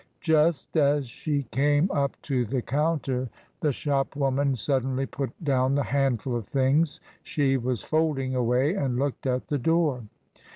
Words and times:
Just 0.21 0.75
as 0.77 1.05
she 1.07 1.43
came 1.51 1.91
up 1.91 2.19
to 2.23 2.43
the 2.43 2.63
counter, 2.63 3.29
the 3.59 3.71
shopwoman 3.71 4.55
suddenly 4.55 5.05
put 5.05 5.29
down 5.43 5.75
the 5.75 5.83
handful 5.83 6.35
of 6.35 6.47
things 6.47 6.99
she 7.21 7.55
was 7.55 7.83
folding 7.83 8.33
away 8.33 8.73
and 8.73 8.97
looked 8.97 9.27
at 9.27 9.49
the 9.49 9.59
door. 9.59 10.01